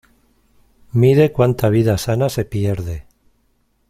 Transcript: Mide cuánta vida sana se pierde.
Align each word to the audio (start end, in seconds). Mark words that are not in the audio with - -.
Mide 0.93 1.31
cuánta 1.31 1.69
vida 1.69 1.95
sana 1.99 2.29
se 2.29 2.43
pierde. 2.43 3.05